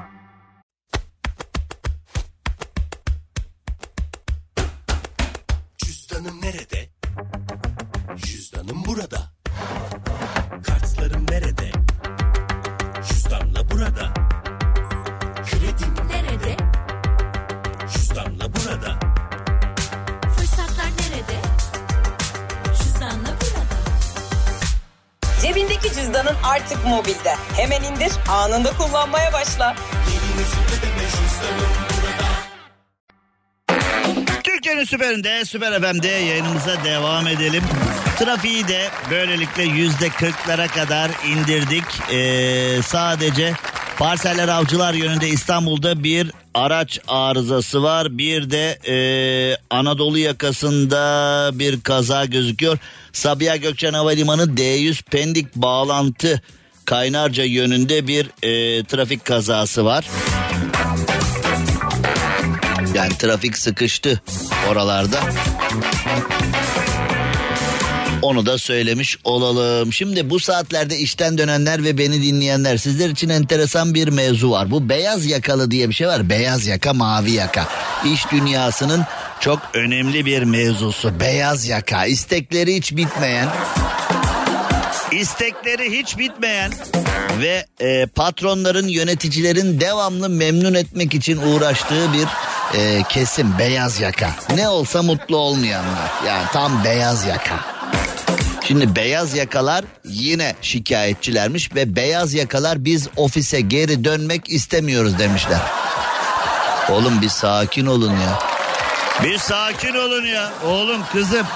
Cüzdanım 8.60 8.86
burada. 8.86 9.18
Kartlarım 10.68 11.26
nerede? 11.32 11.72
Cüzdanla 13.10 13.70
burada. 13.72 14.14
Kredim 15.46 15.96
Nerede? 16.10 16.58
cüzdanla 17.94 18.54
burada. 18.54 19.00
Fırsatlar 20.38 20.86
nerede? 20.86 21.40
Cüzdanla 22.84 23.30
burada. 23.42 23.66
Cebindeki 25.42 25.94
cüzdanın 25.94 26.36
artık 26.44 26.86
mobilde. 26.86 27.36
Hemen 27.56 27.84
indir, 27.84 28.12
anında 28.30 28.78
kullanmaya 28.78 29.34
başla. 29.34 29.76
Türkiye'nin 34.44 34.84
süperinde, 34.84 35.46
Süper 35.46 35.82
FM'de 35.82 36.08
yayınımıza 36.08 36.84
devam 36.84 37.28
edelim. 37.28 37.64
Trafiği 38.20 38.68
de 38.68 38.90
böylelikle 39.12 39.64
yüzde 39.64 40.10
kırklara 40.10 40.68
kadar 40.68 41.12
indirdik. 41.28 41.84
Ee, 42.14 42.82
sadece 42.84 43.54
Parseller 43.98 44.48
Avcılar 44.48 44.94
yönünde 44.94 45.30
İstanbul'da 45.30 46.04
bir 46.04 46.32
araç 46.54 47.00
arızası 47.08 47.84
var. 47.84 48.18
Bir 48.18 48.52
de 48.52 48.80
ee, 48.88 49.58
Anadolu 49.70 50.18
yakasında 50.18 51.50
bir 51.54 51.82
kaza 51.82 52.26
gözüküyor. 52.26 52.78
Sabiha 53.14 53.56
Gökçen 53.56 53.94
Havalimanı 53.94 54.44
D100 54.44 55.04
Pendik 55.04 55.56
bağlantı 55.56 56.42
Kaynarca 56.86 57.44
yönünde 57.44 58.08
bir 58.08 58.26
ee, 58.26 58.84
trafik 58.84 59.26
kazası 59.26 59.86
var. 59.86 60.06
Yani 62.96 63.18
trafik 63.18 63.58
sıkıştı 63.58 64.22
oralarda. 64.70 65.20
Onu 68.22 68.46
da 68.46 68.58
söylemiş 68.58 69.18
olalım. 69.24 69.94
Şimdi 69.94 70.30
bu 70.30 70.40
saatlerde 70.40 70.98
işten 70.98 71.38
dönenler 71.38 71.84
ve 71.84 71.98
beni 71.98 72.22
dinleyenler 72.24 72.78
sizler 72.78 73.10
için 73.10 73.30
enteresan 73.30 73.94
bir 73.94 74.08
mevzu 74.08 74.52
var. 74.52 74.72
Bu 74.72 74.90
beyaz 74.90 75.26
yakalı 75.26 75.72
diye 75.72 75.90
bir 75.90 75.94
şey 75.94 76.08
var. 76.08 76.30
Beyaz 76.30 76.68
yaka, 76.68 76.94
mavi 76.94 77.32
yaka. 77.32 77.68
İş 78.14 78.32
dünyasının 78.32 79.06
çok 79.40 79.60
önemli 79.74 80.26
bir 80.26 80.44
mevzusu. 80.44 81.20
Beyaz 81.20 81.68
yaka. 81.68 82.06
İstekleri 82.06 82.76
hiç 82.76 82.96
bitmeyen, 82.96 83.48
istekleri 85.12 86.00
hiç 86.00 86.18
bitmeyen 86.18 86.72
ve 87.40 87.66
e, 87.80 88.06
patronların 88.06 88.88
yöneticilerin 88.88 89.80
devamlı 89.80 90.30
memnun 90.30 90.74
etmek 90.74 91.14
için 91.14 91.38
uğraştığı 91.38 92.14
bir 92.14 92.28
e, 92.80 93.04
kesim 93.10 93.60
beyaz 93.60 94.00
yaka. 94.00 94.30
Ne 94.56 94.70
olsa 94.70 95.04
mutlu 95.04 95.38
olmayanlar 95.38 96.12
yani 96.28 96.46
tam 96.54 96.84
beyaz 96.84 97.26
yaka. 97.26 97.79
Şimdi 98.70 98.96
beyaz 98.96 99.36
yakalar 99.36 99.86
yine 100.06 100.56
şikayetçilermiş 100.62 101.76
ve 101.76 101.96
beyaz 101.96 102.34
yakalar 102.34 102.86
biz 102.86 103.08
ofise 103.18 103.62
geri 103.62 104.04
dönmek 104.04 104.50
istemiyoruz 104.50 105.20
demişler. 105.20 105.60
Oğlum 106.90 107.22
bir 107.22 107.30
sakin 107.30 107.86
olun 107.86 108.12
ya. 108.12 108.40
Bir 109.24 109.38
sakin 109.38 109.96
olun 109.96 110.26
ya. 110.26 110.52
Oğlum 110.66 111.02
kızım 111.12 111.48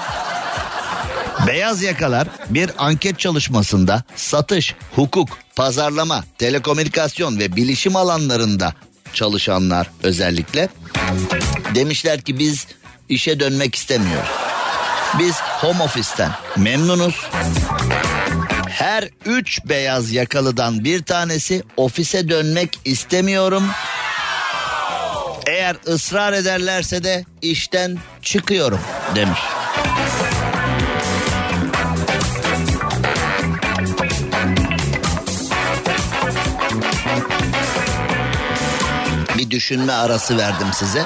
Beyaz 1.46 1.82
yakalar 1.82 2.28
bir 2.50 2.70
anket 2.78 3.18
çalışmasında 3.18 4.02
satış, 4.16 4.74
hukuk, 4.94 5.28
pazarlama, 5.56 6.24
telekomünikasyon 6.38 7.38
ve 7.38 7.56
bilişim 7.56 7.96
alanlarında 7.96 8.74
çalışanlar 9.12 9.90
özellikle 10.02 10.68
demişler 11.74 12.20
ki 12.20 12.38
biz 12.38 12.66
işe 13.08 13.40
dönmek 13.40 13.74
istemiyoruz. 13.74 14.43
Biz 15.18 15.34
home 15.40 15.82
office'ten 15.82 16.30
memnunuz. 16.56 17.26
Her 18.68 19.08
üç 19.24 19.64
beyaz 19.64 20.12
yakalıdan 20.12 20.84
bir 20.84 21.02
tanesi 21.02 21.62
ofise 21.76 22.28
dönmek 22.28 22.78
istemiyorum. 22.84 23.70
Eğer 25.46 25.76
ısrar 25.88 26.32
ederlerse 26.32 27.04
de 27.04 27.24
işten 27.42 27.98
çıkıyorum 28.22 28.80
demiş. 29.14 29.40
Bir 39.38 39.50
düşünme 39.50 39.92
arası 39.92 40.38
verdim 40.38 40.68
size. 40.72 41.04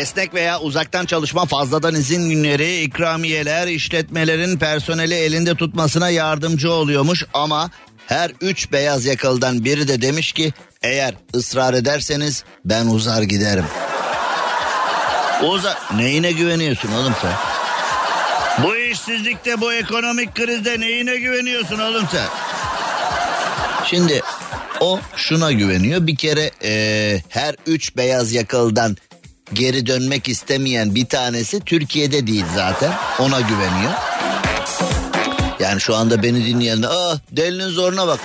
Esnek 0.00 0.34
veya 0.34 0.60
uzaktan 0.60 1.06
çalışma 1.06 1.46
fazladan 1.46 1.94
izin 1.94 2.30
günleri, 2.30 2.80
ikramiyeler, 2.80 3.66
işletmelerin 3.66 4.58
personeli 4.58 5.14
elinde 5.14 5.54
tutmasına 5.54 6.10
yardımcı 6.10 6.72
oluyormuş 6.72 7.24
ama 7.34 7.70
her 8.06 8.30
üç 8.40 8.72
beyaz 8.72 9.04
yakalıdan 9.04 9.64
biri 9.64 9.88
de 9.88 10.02
demiş 10.02 10.32
ki 10.32 10.52
eğer 10.82 11.14
ısrar 11.34 11.74
ederseniz 11.74 12.44
ben 12.64 12.86
uzar 12.86 13.22
giderim. 13.22 13.64
Uzar 15.42 15.78
neyine 15.96 16.32
güveniyorsun 16.32 16.92
oğlum 16.92 17.14
sen? 17.22 17.32
Bu 18.64 18.76
işsizlikte 18.76 19.60
bu 19.60 19.72
ekonomik 19.72 20.34
krizde 20.34 20.80
neyine 20.80 21.16
güveniyorsun 21.16 21.78
oğlum 21.78 22.04
sen? 22.12 22.26
Şimdi 23.86 24.20
o 24.80 25.00
şuna 25.16 25.52
güveniyor 25.52 26.06
bir 26.06 26.16
kere 26.16 26.50
eee, 26.62 27.22
her 27.28 27.54
üç 27.66 27.96
beyaz 27.96 28.32
yakalıdan 28.32 28.96
geri 29.54 29.86
dönmek 29.86 30.28
istemeyen 30.28 30.94
bir 30.94 31.06
tanesi 31.06 31.60
Türkiye'de 31.60 32.26
değil 32.26 32.44
zaten 32.54 32.92
ona 33.18 33.40
güveniyor. 33.40 33.92
Yani 35.60 35.80
şu 35.80 35.96
anda 35.96 36.22
beni 36.22 36.46
dinleyenler 36.46 36.88
ah 36.92 37.18
delinin 37.30 37.68
zoruna 37.68 38.06
bak. 38.06 38.20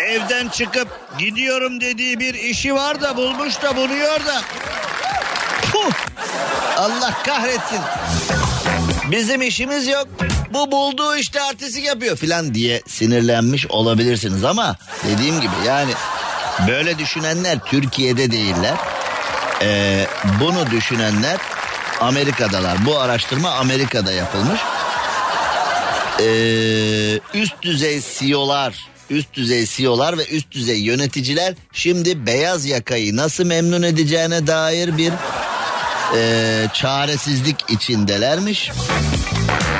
Evden 0.00 0.48
çıkıp 0.48 0.88
gidiyorum 1.18 1.80
dediği 1.80 2.20
bir 2.20 2.34
işi 2.34 2.74
var 2.74 3.00
da 3.02 3.16
bulmuş 3.16 3.62
da 3.62 3.76
buluyor 3.76 4.26
da. 4.26 4.42
Puh! 5.72 5.92
Allah 6.76 7.14
kahretsin. 7.26 7.80
Bizim 9.10 9.42
işimiz 9.42 9.86
yok. 9.88 10.08
Bu 10.52 10.72
bulduğu 10.72 11.16
işte 11.16 11.42
artistik 11.42 11.84
yapıyor 11.84 12.16
filan 12.16 12.54
diye 12.54 12.82
sinirlenmiş 12.86 13.66
olabilirsiniz 13.66 14.44
ama 14.44 14.76
dediğim 15.08 15.40
gibi 15.40 15.52
yani 15.66 15.92
böyle 16.68 16.98
düşünenler 16.98 17.58
Türkiye'de 17.58 18.30
değiller. 18.30 18.74
Ee, 19.62 20.06
bunu 20.40 20.70
düşünenler 20.70 21.38
Amerika'dalar. 22.00 22.86
Bu 22.86 22.98
araştırma 22.98 23.50
Amerika'da 23.50 24.12
yapılmış. 24.12 24.60
Ee, 26.20 27.20
üst 27.34 27.62
düzey 27.62 28.02
CEO'lar, 28.18 28.88
üst 29.10 29.34
düzey 29.34 29.66
CEO'lar 29.66 30.18
ve 30.18 30.26
üst 30.26 30.50
düzey 30.50 30.80
yöneticiler 30.80 31.54
şimdi 31.72 32.26
beyaz 32.26 32.66
yakayı 32.66 33.16
nasıl 33.16 33.44
memnun 33.44 33.82
edeceğine 33.82 34.46
dair 34.46 34.96
bir 34.96 35.12
e, 36.16 36.66
çaresizlik 36.72 37.56
içindelermiş. 37.68 38.70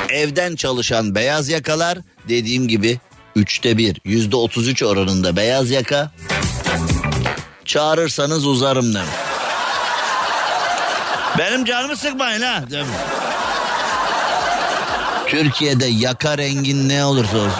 Evden 0.09 0.55
çalışan 0.55 1.15
beyaz 1.15 1.49
yakalar 1.49 1.97
dediğim 2.29 2.67
gibi 2.67 2.99
üçte 3.35 3.77
bir, 3.77 4.01
yüzde 4.05 4.35
otuz 4.35 4.67
üç 4.67 4.83
oranında 4.83 5.35
beyaz 5.35 5.71
yaka. 5.71 6.11
Çağırırsanız 7.65 8.45
uzarım 8.45 8.93
demiş. 8.93 9.28
Benim 11.39 11.65
canımı 11.65 11.97
sıkmayın 11.97 12.41
ha. 12.41 12.63
Türkiye'de 15.27 15.85
yaka 15.85 16.37
rengin 16.37 16.89
ne 16.89 17.05
olursa 17.05 17.37
olsun. 17.37 17.51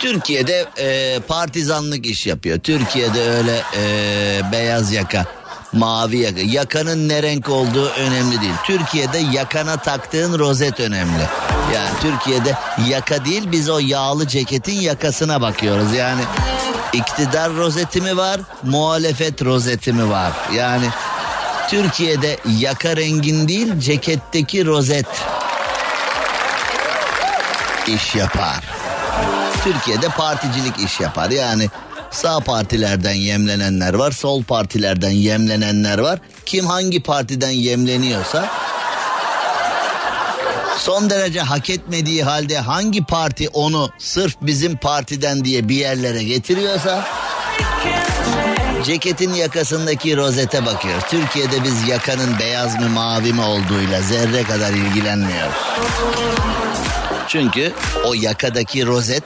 Türkiye'de 0.00 0.66
e, 0.78 1.20
partizanlık 1.20 2.06
iş 2.06 2.26
yapıyor. 2.26 2.58
Türkiye'de 2.58 3.30
öyle 3.30 3.62
e, 3.76 4.52
beyaz 4.52 4.92
yaka, 4.92 5.24
mavi 5.72 6.18
yaka. 6.18 6.40
Yakanın 6.40 7.08
ne 7.08 7.22
renk 7.22 7.48
olduğu 7.48 7.88
önemli 7.88 8.40
değil. 8.40 8.54
Türkiye'de 8.64 9.18
yakana 9.18 9.76
taktığın 9.76 10.38
rozet 10.38 10.80
önemli. 10.80 11.22
Yani 11.74 11.90
Türkiye'de 12.02 12.54
yaka 12.88 13.24
değil 13.24 13.42
biz 13.52 13.70
o 13.70 13.78
yağlı 13.78 14.28
ceketin 14.28 14.80
yakasına 14.80 15.40
bakıyoruz. 15.40 15.94
Yani 15.94 16.22
iktidar 16.92 17.54
rozeti 17.54 18.00
mi 18.00 18.16
var, 18.16 18.40
muhalefet 18.62 19.44
rozeti 19.44 19.92
mi 19.92 20.10
var? 20.10 20.32
Yani 20.54 20.86
Türkiye'de 21.68 22.38
yaka 22.58 22.96
rengin 22.96 23.48
değil 23.48 23.78
ceketteki 23.78 24.66
rozet 24.66 25.06
iş 27.86 28.14
yapar. 28.14 28.64
Türkiye'de 29.64 30.08
particilik 30.08 30.78
iş 30.78 31.00
yapar. 31.00 31.30
Yani 31.30 31.68
sağ 32.10 32.40
partilerden 32.40 33.14
yemlenenler 33.14 33.94
var, 33.94 34.10
sol 34.12 34.42
partilerden 34.42 35.10
yemlenenler 35.10 35.98
var. 35.98 36.18
Kim 36.46 36.66
hangi 36.66 37.02
partiden 37.02 37.50
yemleniyorsa 37.50 38.48
son 40.78 41.10
derece 41.10 41.40
hak 41.40 41.70
etmediği 41.70 42.24
halde 42.24 42.58
hangi 42.58 43.04
parti 43.04 43.48
onu 43.48 43.90
sırf 43.98 44.36
bizim 44.40 44.76
partiden 44.76 45.44
diye 45.44 45.68
bir 45.68 45.76
yerlere 45.76 46.24
getiriyorsa 46.24 47.04
ceketin 48.84 49.34
yakasındaki 49.34 50.16
rozete 50.16 50.66
bakıyoruz. 50.66 51.04
Türkiye'de 51.10 51.64
biz 51.64 51.88
yakanın 51.88 52.38
beyaz 52.38 52.80
mı 52.80 52.88
mavi 52.88 53.32
mi 53.32 53.40
olduğuyla 53.40 54.02
zerre 54.02 54.42
kadar 54.42 54.70
ilgilenmiyoruz. 54.72 55.54
Çünkü 57.28 57.72
o 58.04 58.14
yakadaki 58.14 58.86
rozet 58.86 59.24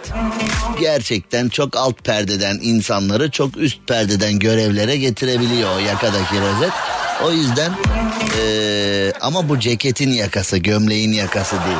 gerçekten 0.80 1.48
çok 1.48 1.76
alt 1.76 2.04
perdeden 2.04 2.58
insanları 2.62 3.30
çok 3.30 3.56
üst 3.56 3.86
perdeden 3.88 4.38
görevlere 4.38 4.96
getirebiliyor 4.96 5.76
o 5.76 5.78
yakadaki 5.78 6.34
rozet. 6.40 6.72
O 7.24 7.32
yüzden 7.32 7.72
eee, 8.38 9.12
ama 9.20 9.48
bu 9.48 9.60
ceketin 9.60 10.12
yakası 10.12 10.56
gömleğin 10.58 11.12
yakası 11.12 11.56
değil. 11.56 11.78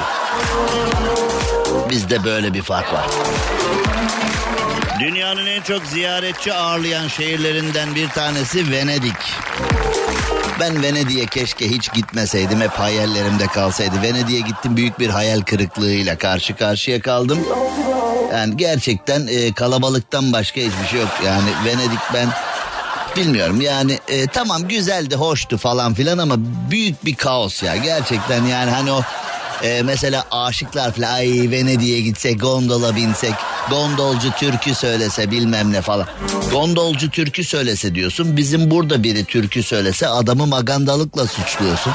Bizde 1.90 2.24
böyle 2.24 2.54
bir 2.54 2.62
fark 2.62 2.92
var. 2.92 3.06
Dünyanın 5.00 5.46
en 5.46 5.62
çok 5.62 5.86
ziyaretçi 5.86 6.54
ağırlayan 6.54 7.08
şehirlerinden 7.08 7.94
bir 7.94 8.08
tanesi 8.08 8.70
Venedik. 8.70 9.16
Ben 10.60 10.82
Venedik'e 10.82 11.26
keşke 11.26 11.70
hiç 11.70 11.92
gitmeseydim 11.92 12.60
hep 12.60 12.70
hayallerimde 12.70 13.46
kalsaydı. 13.46 14.02
Venedik'e 14.02 14.40
gittim 14.40 14.76
büyük 14.76 14.98
bir 14.98 15.10
hayal 15.10 15.40
kırıklığıyla 15.40 16.18
karşı 16.18 16.56
karşıya 16.56 17.00
kaldım. 17.00 17.38
Yani 18.32 18.56
gerçekten 18.56 19.26
e, 19.26 19.52
kalabalıktan 19.52 20.32
başka 20.32 20.60
hiçbir 20.60 20.86
şey 20.90 21.00
yok. 21.00 21.20
Yani 21.26 21.50
Venedik 21.64 22.00
ben 22.14 22.28
bilmiyorum 23.16 23.60
yani 23.60 23.98
e, 24.08 24.26
tamam 24.26 24.68
güzeldi 24.68 25.14
hoştu 25.16 25.58
falan 25.58 25.94
filan 25.94 26.18
ama 26.18 26.34
büyük 26.70 27.04
bir 27.04 27.14
kaos 27.14 27.62
ya. 27.62 27.76
Gerçekten 27.76 28.44
yani 28.44 28.70
hani 28.70 28.92
o 28.92 29.02
e, 29.62 29.82
mesela 29.82 30.24
aşıklar 30.30 30.92
falan 30.92 31.12
ay 31.12 31.50
Venedik'e 31.50 32.00
gitsek 32.00 32.40
gondola 32.40 32.96
binsek 32.96 33.34
gondolcu 33.70 34.30
türkü 34.30 34.74
söylese 34.74 35.30
bilmem 35.30 35.72
ne 35.72 35.82
falan. 35.82 36.06
Gondolcu 36.52 37.10
türkü 37.10 37.44
söylese 37.44 37.94
diyorsun 37.94 38.36
bizim 38.36 38.70
burada 38.70 39.02
biri 39.02 39.24
türkü 39.24 39.62
söylese 39.62 40.08
adamı 40.08 40.46
magandalıkla 40.46 41.26
suçluyorsun. 41.26 41.92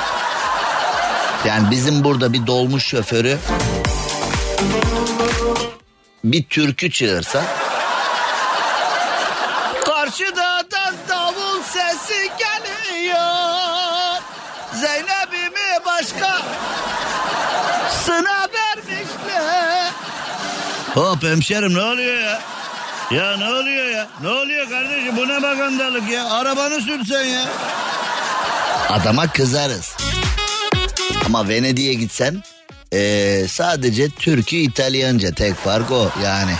Yani 1.45 1.71
bizim 1.71 2.03
burada 2.03 2.33
bir 2.33 2.47
dolmuş 2.47 2.85
şoförü 2.85 3.37
bir 6.23 6.43
türkü 6.43 6.91
çığırsa 6.91 7.43
Karşıda 9.85 10.63
da 10.71 10.93
davul 11.09 11.63
sesi 11.63 12.29
geliyor 12.39 13.17
Zeynep'imi 14.73 15.85
başka 15.85 16.37
sına 18.05 18.40
Hop 20.93 21.23
hemşerim 21.23 21.73
ne 21.73 21.81
oluyor 21.81 22.17
ya? 22.17 22.41
Ya 23.11 23.37
ne 23.37 23.49
oluyor 23.49 23.85
ya? 23.89 24.07
Ne 24.21 24.29
oluyor 24.29 24.69
kardeşim 24.69 25.17
bu 25.17 25.27
ne 25.27 25.37
magandalık 25.39 26.09
ya? 26.11 26.29
Arabanı 26.29 26.81
sürsen 26.81 27.23
ya. 27.23 27.45
Adama 28.89 29.27
kızarız. 29.27 29.95
Ama 31.25 31.49
Venedik'e 31.49 31.93
gitsen 31.93 32.43
eee, 32.91 33.47
sadece 33.47 34.09
Türkü 34.09 34.55
İtalyanca 34.55 35.31
tek 35.33 35.55
fark 35.55 35.91
o 35.91 36.09
yani. 36.23 36.53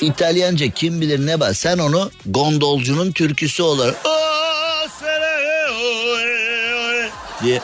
İtalyanca 0.00 0.70
kim 0.70 1.00
bilir 1.00 1.26
ne 1.26 1.40
var 1.40 1.52
sen 1.52 1.78
onu 1.78 2.10
gondolcunun 2.26 3.12
türküsü 3.12 3.62
olarak. 3.62 3.94
"Aa, 4.06 4.88
sere, 5.00 5.70
o, 5.72 7.44
diye. 7.44 7.60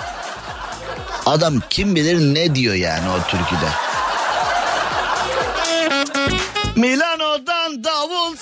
Adam 1.26 1.62
kim 1.70 1.96
bilir 1.96 2.18
ne 2.34 2.54
diyor 2.54 2.74
yani 2.74 3.08
o 3.10 3.30
türküde. 3.30 3.68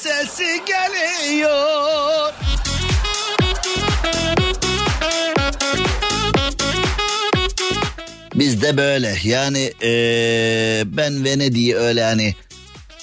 Sesi 0.03 0.61
geliyor. 0.67 2.33
Bizde 8.35 8.77
böyle 8.77 9.17
yani 9.25 9.73
eee, 9.83 10.83
ben 10.87 11.25
Venedik'i 11.25 11.77
öyle 11.77 12.05
hani 12.05 12.35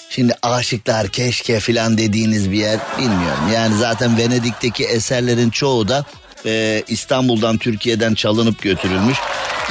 şimdi 0.10 0.34
aşıklar 0.42 1.08
keşke 1.08 1.60
filan 1.60 1.98
dediğiniz 1.98 2.52
bir 2.52 2.58
yer 2.58 2.80
bilmiyorum. 2.98 3.52
Yani 3.54 3.78
zaten 3.78 4.18
Venedik'teki 4.18 4.86
eserlerin 4.86 5.50
çoğu 5.50 5.88
da 5.88 6.06
eee, 6.46 6.84
İstanbul'dan 6.88 7.58
Türkiye'den 7.58 8.14
çalınıp 8.14 8.62
götürülmüş. 8.62 9.18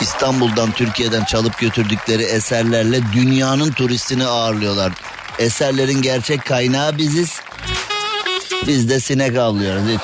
İstanbul'dan 0.03 0.73
Türkiye'den 0.73 1.25
çalıp 1.25 1.59
götürdükleri 1.59 2.23
eserlerle 2.23 3.01
dünyanın 3.13 3.73
turistini 3.73 4.25
ağırlıyorlar. 4.27 4.93
Eserlerin 5.39 6.03
gerçek 6.03 6.45
kaynağı 6.45 6.99
biziz. 6.99 7.41
Biz 8.67 8.89
de 8.89 9.01
sinek 9.01 9.37
avlıyoruz 9.37 9.83
hiç. 9.89 10.03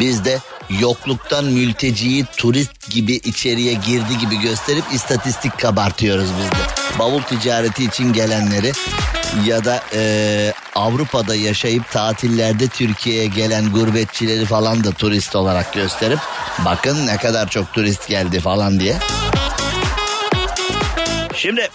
Biz 0.00 0.24
de 0.24 0.38
yokluktan 0.80 1.44
mülteciyi 1.44 2.24
turist 2.36 2.90
gibi 2.90 3.12
içeriye 3.14 3.72
girdi 3.72 4.18
gibi 4.20 4.40
gösterip 4.40 4.84
istatistik 4.92 5.58
kabartıyoruz 5.58 6.28
biz 6.38 6.50
de. 6.50 6.98
Bavul 6.98 7.22
ticareti 7.22 7.84
için 7.84 8.12
gelenleri 8.12 8.72
ya 9.44 9.64
da 9.64 9.82
eee, 9.94 10.52
Avrupa'da 10.74 11.34
yaşayıp 11.34 11.90
tatillerde 11.90 12.68
Türkiye'ye 12.68 13.26
gelen 13.26 13.72
gurbetçileri 13.72 14.44
falan 14.46 14.84
da 14.84 14.92
turist 14.92 15.36
olarak 15.36 15.72
gösterip 15.72 16.18
bakın 16.64 17.06
ne 17.06 17.16
kadar 17.16 17.48
çok 17.48 17.72
turist 17.72 18.08
geldi 18.08 18.40
falan 18.40 18.80
diye. 18.80 18.96
Şimdi 21.36 21.68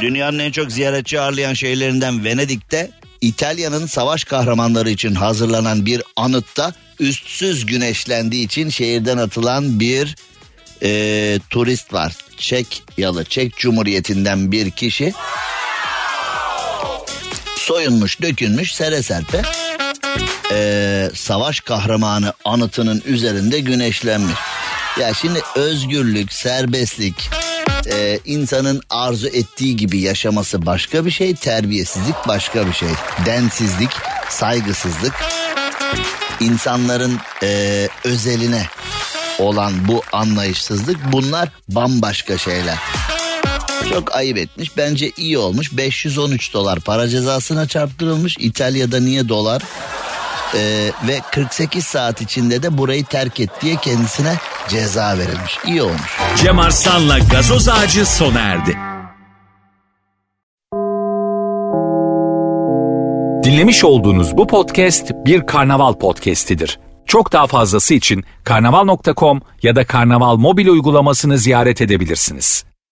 dünyanın 0.00 0.38
en 0.38 0.50
çok 0.50 0.72
ziyaretçi 0.72 1.20
ağırlayan 1.20 1.54
şehirlerinden 1.54 2.24
Venedik'te 2.24 2.90
İtalya'nın 3.20 3.86
savaş 3.86 4.24
kahramanları 4.24 4.90
için 4.90 5.14
hazırlanan 5.14 5.86
bir 5.86 6.02
anıtta 6.16 6.74
üstsüz 7.00 7.66
güneşlendiği 7.66 8.46
için 8.46 8.68
şehirden 8.68 9.18
atılan 9.18 9.80
bir 9.80 10.16
e, 10.82 11.40
turist 11.50 11.92
var. 11.92 12.12
Çek 12.36 12.82
yalı 12.98 13.24
Çek 13.24 13.56
Cumhuriyeti'nden 13.56 14.52
bir 14.52 14.70
kişi 14.70 15.12
soyunmuş 17.56 18.22
dökülmüş 18.22 18.74
sere 18.74 19.02
serpe 19.02 19.42
e, 20.52 21.10
savaş 21.14 21.60
kahramanı 21.60 22.32
anıtının 22.44 23.02
üzerinde 23.06 23.60
güneşlenmiş. 23.60 24.38
Ya 25.00 25.14
şimdi 25.14 25.40
özgürlük, 25.56 26.32
serbestlik, 26.32 27.30
e, 27.86 28.18
insanın 28.24 28.82
arzu 28.90 29.26
ettiği 29.26 29.76
gibi 29.76 30.00
yaşaması 30.00 30.66
başka 30.66 31.06
bir 31.06 31.10
şey, 31.10 31.34
terbiyesizlik 31.34 32.14
başka 32.28 32.66
bir 32.66 32.72
şey. 32.72 32.88
Densizlik, 33.26 33.90
saygısızlık, 34.28 35.14
insanların 36.40 37.18
e, 37.42 37.88
özeline 38.04 38.66
olan 39.38 39.88
bu 39.88 40.02
anlayışsızlık 40.12 41.12
bunlar 41.12 41.48
bambaşka 41.68 42.38
şeyler. 42.38 42.78
Çok 43.88 44.14
ayıp 44.14 44.38
etmiş. 44.38 44.76
Bence 44.76 45.10
iyi 45.16 45.38
olmuş. 45.38 45.72
513 45.72 46.52
dolar 46.54 46.80
para 46.80 47.08
cezasına 47.08 47.68
çarptırılmış. 47.68 48.36
İtalya'da 48.38 49.00
niye 49.00 49.28
dolar? 49.28 49.62
Ee, 50.54 50.90
ve 51.08 51.20
48 51.32 51.84
saat 51.84 52.20
içinde 52.20 52.62
de 52.62 52.78
burayı 52.78 53.04
terk 53.04 53.40
et 53.40 53.50
diye 53.62 53.76
kendisine 53.76 54.36
ceza 54.68 55.18
verilmiş. 55.18 55.58
İyi 55.66 55.82
olmuş. 55.82 56.18
Cem 56.36 56.58
Arslan'la 56.58 57.18
gazoz 57.18 57.68
ağacı 57.68 58.06
sona 58.06 58.40
erdi. 58.40 58.78
Dinlemiş 63.44 63.84
olduğunuz 63.84 64.36
bu 64.36 64.46
podcast 64.46 65.12
bir 65.26 65.46
karnaval 65.46 65.92
podcastidir. 65.94 66.78
Çok 67.06 67.32
daha 67.32 67.46
fazlası 67.46 67.94
için 67.94 68.24
karnaval.com 68.44 69.40
ya 69.62 69.76
da 69.76 69.86
karnaval 69.86 70.36
mobil 70.36 70.66
uygulamasını 70.68 71.38
ziyaret 71.38 71.80
edebilirsiniz. 71.80 72.64